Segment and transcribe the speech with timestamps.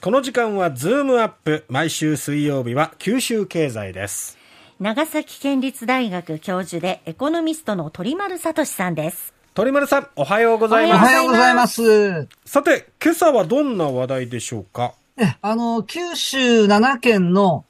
[0.00, 4.38] この時間はズームアップ毎週水曜日は九州経済です。
[4.78, 9.34] 長崎県立大学教授でエコノミストの鳥丸聡さんです。
[9.54, 11.02] 鳥丸さんおはようございます。
[11.02, 12.28] おはようございます。
[12.44, 14.94] さて今朝はどんな話題でしょうか？
[15.42, 17.64] あの九州7県の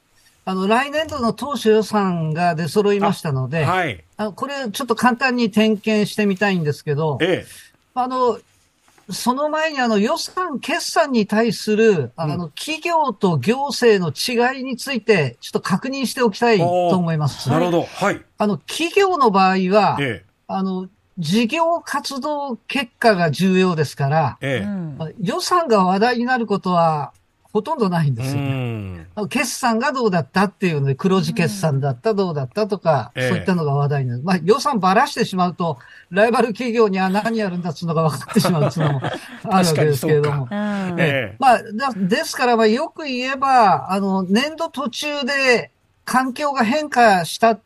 [0.45, 4.03] あの来年度の当初予算が出揃いましたので、はい。
[4.17, 7.69] あのこれちょっと簡単に点検してみたいんですけど、ええ。
[7.95, 8.39] あの、
[9.11, 17.49] その前にあの予算、決算に対する、あの、企業と行政の違いについて、ちょっと確認しておきたいと思います。
[17.49, 17.83] なるほど。
[17.83, 18.21] はい。
[18.37, 24.65] あの、企業の場合は、えあの、事業活動結果が重要ですから、ええ。
[24.65, 25.15] うん。
[25.21, 27.13] 予算が話題になることは
[27.51, 28.49] ほとんどないんえですよね。
[28.49, 29.07] ん。
[29.15, 34.23] あの決算がどうだったっていうので、黒字決算だった、どうだったとか、ええそういったのが話題になる。
[34.23, 35.79] まあ予算ばらしてしまうと、
[36.11, 39.01] ライバル企業には何やるんだっていうのが分かってしまうっていうのも
[39.49, 40.43] あるわけですけれども。
[40.43, 40.99] うん。
[40.99, 41.35] ええ。
[41.39, 45.71] まあ、だですから、まあ、よく言えば、あの、年度途中で
[46.05, 47.57] 環境が変化した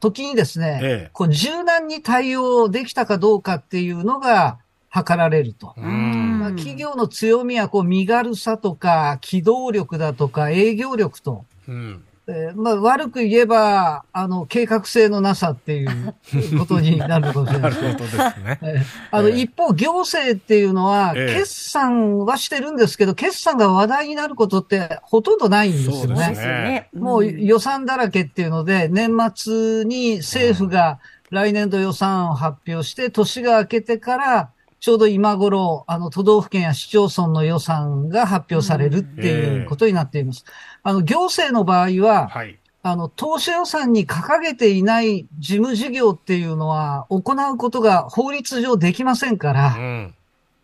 [0.00, 1.10] 時にですね、ええ。
[1.12, 4.58] こう柔軟に対応できたかどうかっていうのが
[4.90, 5.72] 測られると。
[5.76, 6.40] うん。
[6.40, 12.04] まあ、企業の強みはこう身軽さとか機動力だとか営業力と、うん。
[12.26, 16.14] えーまあ、悪く言えばあの計画性のなさっていう
[16.58, 17.70] ことになるかもしれない。
[17.70, 18.58] るほどですね。
[18.62, 26.28] えーあの、ええ一方、行政っていうのは、ええ決算はしてるんですけど、決算が話題になることってほとんどないんですよそうね。
[26.28, 26.88] ですね。
[26.94, 30.98] もう予算だらけっていうので、年末に政府が
[31.30, 34.50] 来年度予算案を発表して、年が明けてから、
[34.80, 40.46] ちょうど今頃、あの、都道府県や市町村の予算が発表されるっていうことになっています。
[40.82, 42.58] あの、行政の場合は、はい。
[42.82, 50.14] あの、当初予算に掲げていない事務事業っていうのは、行うことが法律上できませんかうら、ん。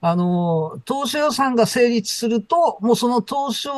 [0.01, 3.69] あの、当初予算が成立すると、もうその当初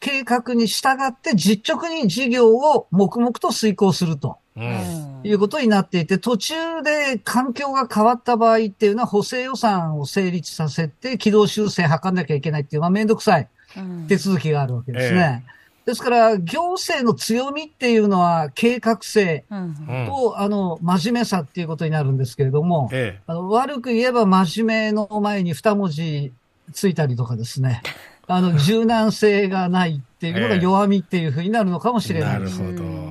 [0.00, 4.28] 計画に従って実直に事業を黙々と遂行すると。
[4.28, 14.06] うんいうことになっていて、途中で環境が変わった場合っていうのは補正予算を成立させて軌道修正図んなきゃいけないっていう、まあめんどくさいうん。
[14.06, 15.44] 手続きがあるわけですね。
[15.84, 19.58] ですから、行政の強みっていうのは計画性うん。
[19.58, 20.06] うん。
[20.06, 26.32] と、あの、真面目さっていうことになるんですけれども、えあの悪く言えば真面目の前に二文字
[26.72, 27.82] ついたりとかですね、
[28.26, 30.60] あの、柔軟性がないっていうのがええ。
[30.62, 32.60] 弱みっていうふうになるのかもしえれなです。
[32.60, 33.03] ないるほど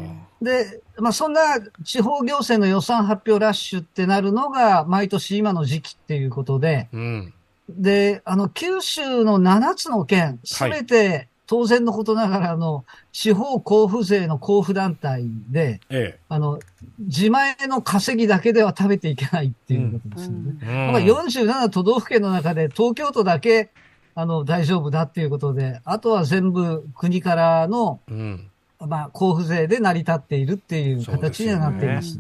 [0.44, 1.42] で、まあ、そんな
[1.84, 7.34] 地方行政の予算発表ラッシュってなるのが毎年今の時期っていうことで、うん。
[7.70, 12.84] で、あの、九州の7つの県、すべて当然のことながらの
[13.14, 16.60] 地方交付税の交付団体で、えあの、
[17.00, 20.58] 自前の稼ぎだけでは食べていけないっていうことですよね。
[20.62, 20.92] えうん。
[20.92, 23.70] まあ、47都道府県の中で東京都だけ、
[24.16, 28.50] あの、大丈夫だっていうことで、あとは全部国からの、うん
[28.88, 32.20] まあ、交付税で成り立っているっていう形にはなっています。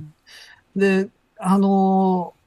[0.76, 2.44] であのー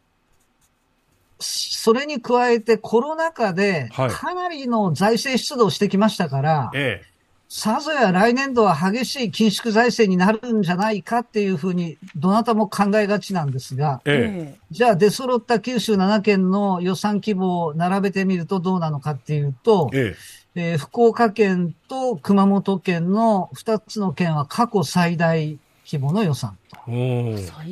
[1.39, 4.11] それに加えてコロナ禍ではい。
[4.11, 7.03] かなりの財政出動してきましたから、え
[7.49, 14.59] さぞや来年度は激しい緊縮財政になるんじゃないかっていうふうに、どなたも考えがちなんですが、ええ。
[14.71, 26.57] じゃあ出揃った九州7県の予算規模を並べてみるとどうなのかっていうと、えええー福岡県と熊本県の2つの県は過去最大規模の予算。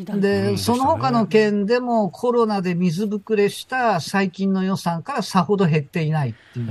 [0.04, 0.20] と。
[0.20, 0.58] で、うん。
[0.58, 6.70] その他の県でもコロナで水ぶくれした最近の予算からさほど減っていないっていうう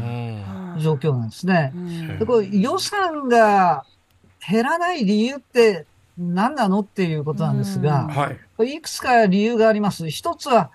[0.78, 0.80] ん。
[0.80, 1.72] 状況なんですね。
[1.76, 2.20] うん。
[2.20, 3.84] でこれ予算が
[4.48, 5.88] 減らない理由って
[6.18, 8.08] 何なのっていうことなんですが、
[8.60, 10.10] いくつか理由があります。
[10.10, 10.70] 一つは、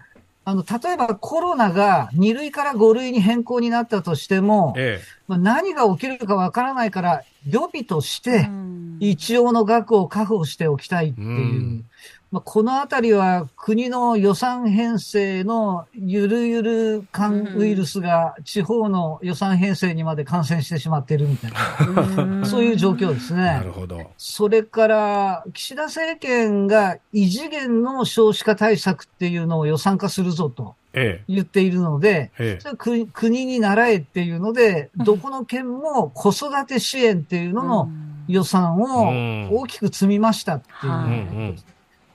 [0.48, 4.98] あの、例えばコロナが2類から5類に変更になったとしても、え。
[5.26, 8.97] まあ、何が起きるかわからないから、予備としてうん。
[8.98, 11.28] 一応の額を確保しておきたいっていう。
[11.28, 11.84] うん
[12.31, 23.72] まあ、このあたりは国の予算編成のゆるゆる感ウイルスが地方の予算編成にまで感染してしまっているみたいな、そういう状況ですえなねる。
[23.72, 24.10] ほど。
[24.19, 32.77] それから、岸田政権が異次元の少子化対策っていうのを予算化するぞとえ言っているので、ええ。
[32.77, 35.04] 国国に習えっていうので、うん。
[35.07, 37.89] どこの県も子育て支援っていうのの
[38.27, 39.48] 予算うをん。
[39.51, 41.57] 大きく積みましたっていう。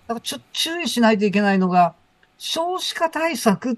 [0.07, 1.93] だからちょ注意しないといけないのが、
[2.37, 3.75] 少子化対策っ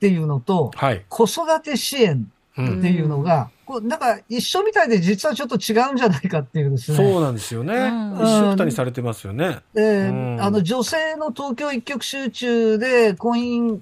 [0.00, 1.04] ていうのと、はい。
[1.08, 6.96] 子育て支援うんっていうのが、こうなんか一緒みたいで実はちょっと違うんじゃないかっていうですね。
[6.96, 7.74] そうなんですよね。
[7.74, 8.18] うん。
[8.22, 9.58] 一緒くたにされてますよね。
[9.74, 10.38] でうん。
[10.40, 13.80] あの女性の東京一極集中で婚姻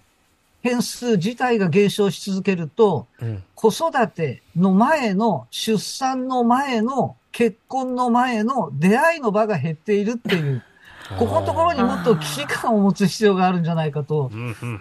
[0.63, 3.43] 変数自体が減少し続けると、うん。
[3.55, 10.63] 子育ての前の、出産の前の、結婚の前の出会いの場が減っているっていう、
[11.19, 14.31] ここのところにもっと危機感を持つ必要があるんじゃないかと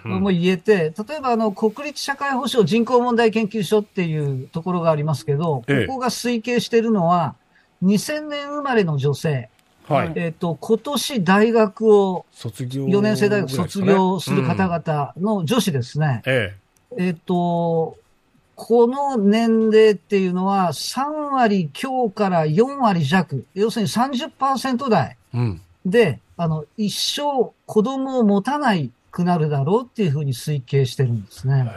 [0.05, 7.35] も言えて、例えばあの、国立社会保障人口問題研究所っていうところがありますけど、ええここが推計しているのは、
[7.83, 9.49] 2000年生まれの女性、
[9.87, 10.13] はい。
[10.15, 14.81] えっ、と、今年大学を、卒業、4年生大学卒業する方々。
[14.85, 16.21] 々の女子ですね。
[16.25, 16.55] え
[16.97, 17.97] えっ、と、
[18.55, 25.37] この年齢っていうのは3割強から4割弱、要するに30%台え。
[25.37, 25.61] うん。
[25.85, 31.69] で、あの、一生子供を持たないくなるだろうっていうふうに推計してるんですね。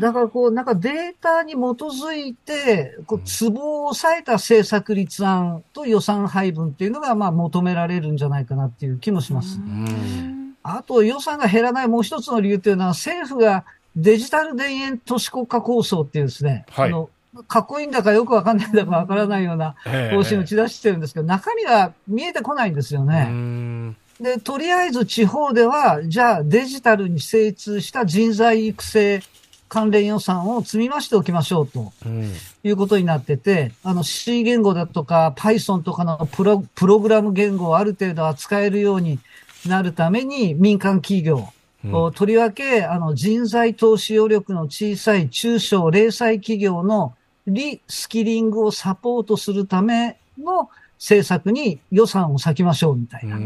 [0.00, 9.58] だからこう、なんかデータに基づいて、こう、ツボを抑えた政策立案と予算配分っていうのが、まあ求められるんじゃないかなっていう気もします。
[9.58, 13.64] んあと予算が減らないもう一つの理由っていうのは、政府が
[13.94, 17.10] デジタル田園都市国家構想っていうですね、はいあの、
[17.48, 23.24] かっこいいんだかよくわかんないんだかわからないようなええ方針を打ち出してるんですけど、中身が見えてこないんですようね。
[23.24, 23.96] ん。
[24.20, 29.22] で、とりあえず地方では、じゃあデジタルに精通した人材育成
[29.68, 32.32] 関連予算を積み増しておきましょうとうん。
[32.64, 39.18] いうことになってて、あの C 言語だとか Python とかのプロプログラム言語をある程度扱えるように
[39.66, 41.36] なるために民間企業、
[41.84, 47.14] うんとりわけあの人材投資余力の小さい中小零細企業の
[47.46, 53.36] リスキリングをサポートするための政策に予算を割きましょうみたいな。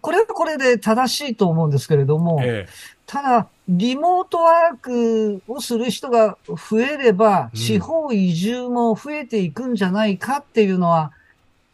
[0.00, 2.66] これはこれで正しいと思うんですけれども、え
[3.06, 11.12] ただ、リモートワークをする人が増えれば、うん地方移住も増えていくんじゃないかっていうのは、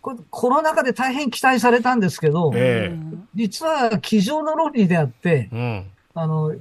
[0.02, 5.56] これコロナ禍で大変期待されたんですけど、ええ実は机上の論理であって、え。
[5.56, 5.84] うん。
[6.14, 6.54] あの、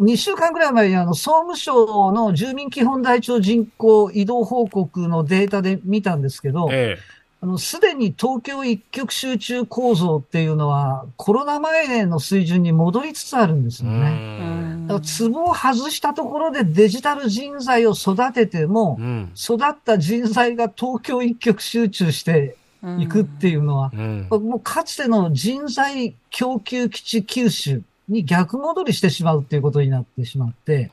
[0.00, 6.98] 2週間ぐらい前にあの、総務省の住民基本台帳人口移動報告のデータで見たんですけど、え
[7.40, 13.86] あの、すでに東京一極集中構造っていうのは、コロナ前の水準に戻りつつあるんですえ。
[13.86, 14.38] よね。
[14.40, 14.86] うん。
[14.86, 19.32] だから、ツボを外したところでデジタル人材を育ててもう、ん。
[19.36, 22.56] 育った人材が東京一極集中して
[22.98, 24.28] いくっていうのは、うん。
[24.30, 30.90] もうかつての人材供給基地九州に逆戻りしてしまうっていうことになってしまって、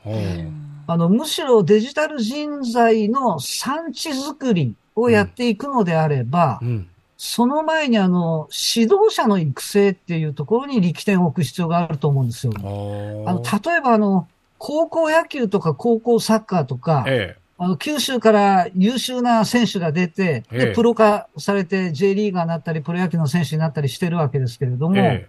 [0.86, 6.88] あの、むしろデジタル人材の産地づくりをやっていくのであれば、うん。
[7.16, 12.52] その前にあの、指導者の育成っていうところに力点を置く必要があると思うんですよ。
[12.56, 14.28] あの、例えばあの、
[14.58, 24.88] 高校野球とか高校サッカーとか、えあの、九州から優秀な選手が出て、ええで、プロ化されて J リーガーになったり、プロ野球の選手になったりしてるわけですけれどえ。
[24.88, 25.28] も、え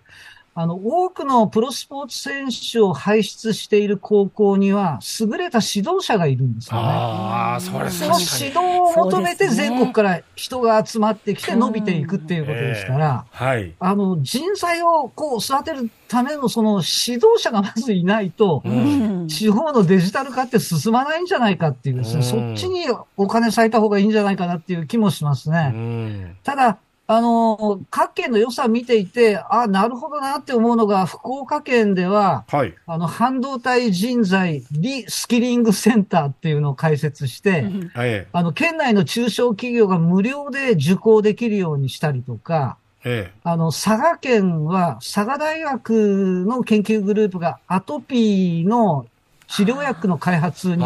[0.57, 6.77] あの、多くのプロスポーツ選手を輩出している高校には、優れた指導者がいるんですえ。
[6.77, 6.87] よね。
[6.87, 8.15] ああ、それその。
[8.17, 13.73] 指導を求めて全国から人が集まってきて伸びていくっていうことですから、はい。
[13.77, 22.85] あの、人材をこう育てるためのその指導者がまずいないと、うん地方のデジタル化って進まないんじゃないかっていうですね、うんそっちに
[23.17, 25.67] お金割いた方がいいんじゃないかなっていう気もしますうね。
[25.67, 26.37] ん。
[26.43, 32.73] ただ、あの、各県の予算見ていて、あ、なるほどなって思うのが、福岡県では、はい。
[32.87, 43.31] あの、半導体人材リスキリングセンターっていうのを開設して、えあの、県内の中小企業が無料で受講できるようにしたりとか、え。
[43.31, 49.05] えあの、佐賀県は、佐賀大学の研究グループがアトピーの
[49.47, 50.77] 治療薬の開発え。
[50.77, 50.83] に。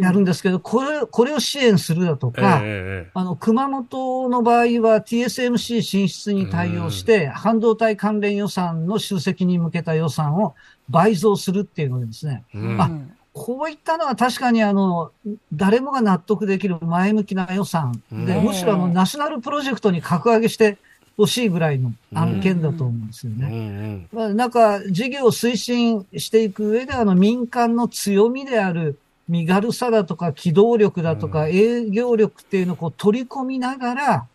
[0.00, 3.10] やるんですけど、これ、これを支援するだとえか、え。
[3.14, 10.54] あの、熊本の場合は TSMC 進出に対応して、半導体関連予算の集積に向けた予算を
[10.88, 12.90] 倍増するっていうのでですね、うんあ
[13.34, 15.10] こういったのは確かにあの、
[15.54, 20.76] 誰もが納得できる前向きな予算で、うんむしろあの、ナショナルプロジェクトに格上げして
[21.22, 24.08] ほしいぐらいの案件だと思うんですようんね。
[24.12, 24.18] うん。
[24.18, 28.98] まあ、なんか、事業を推進していく上で、あの、民間の強みである
[29.28, 34.26] 身軽さだとか、機動力だとか、う営業力っていうのをこう取り込みながら、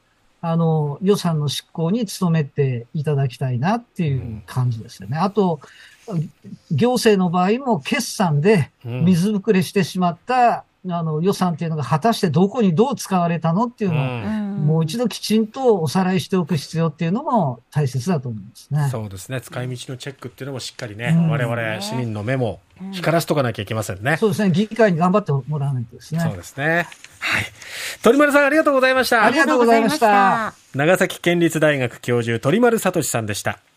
[0.41, 5.17] あの、予算の執行に努めていただきたいなっていう感じですよね。
[5.17, 5.60] あと、
[6.72, 14.03] 行政の場合も決算でうん水ぶくれしてしまった、あの、予算っていうのが果たしてどこにどう使われたのっていうのを、う
[14.44, 18.89] んもう一度きちんとおさらいしておく必要っていうのも大切だと思いますね。
[18.91, 19.39] そうですね。
[19.39, 22.60] 使い道のチェックっていうのもしっかりね、うん我々市民の目も
[22.91, 24.17] 光らしとかなきゃいけませんね。
[24.17, 24.51] そうですね。
[24.51, 26.22] 議会に頑張ってもらわないとですね。
[26.22, 26.88] そうですね。
[27.20, 27.44] はい。
[28.01, 29.38] 鳥丸さんありがとうございましたあり。
[29.38, 33.60] がとうございました長崎県立大学教授鳥丸聡さんでした。